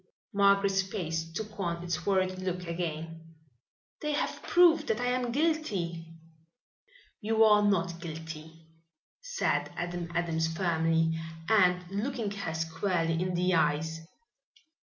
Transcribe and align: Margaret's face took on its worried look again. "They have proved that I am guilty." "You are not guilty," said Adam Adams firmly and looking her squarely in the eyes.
Margaret's 0.33 0.81
face 0.81 1.31
took 1.31 1.59
on 1.59 1.83
its 1.83 2.07
worried 2.07 2.39
look 2.39 2.65
again. 2.65 3.35
"They 4.01 4.13
have 4.13 4.41
proved 4.41 4.87
that 4.87 4.99
I 4.99 5.05
am 5.11 5.31
guilty." 5.31 6.07
"You 7.19 7.43
are 7.43 7.61
not 7.61 7.99
guilty," 7.99 8.65
said 9.21 9.71
Adam 9.77 10.11
Adams 10.15 10.51
firmly 10.51 11.19
and 11.47 11.85
looking 11.91 12.31
her 12.31 12.55
squarely 12.55 13.21
in 13.21 13.35
the 13.35 13.53
eyes. 13.53 14.01